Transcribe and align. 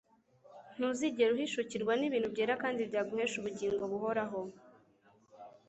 ntuzigera 0.75 1.33
uhishukirwa 1.33 1.93
n'ibintu 1.97 2.27
byera 2.33 2.53
kandi 2.63 2.81
byaguhesha 2.89 3.35
ubugingo 3.37 3.83
buhoraho 3.91 4.39